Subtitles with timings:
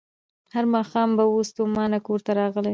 [0.53, 2.69] هر ماښام به وو ستومان کورته راغلی